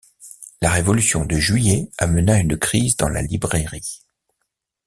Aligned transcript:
La 0.63 0.71
révolution 0.71 1.25
de 1.25 1.35
Juillet 1.37 1.91
amena 1.99 2.39
une 2.39 2.57
crise 2.57 2.97
dans 2.97 3.07
la 3.07 3.21
librairie. 3.21 4.01